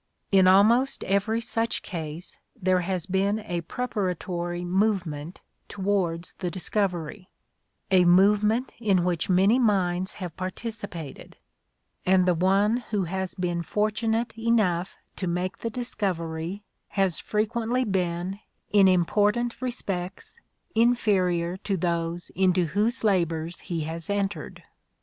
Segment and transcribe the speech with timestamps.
[0.31, 7.29] In almost every such case there has been a preparatory movement towards the discovery;
[7.91, 11.37] a movement in which many minds have participated;
[12.03, 18.39] and the one who has been fortunate enough to make the discovery has frequently been,
[18.71, 20.39] in important respects,
[20.73, 24.63] inferior to those into whose labours he has entered.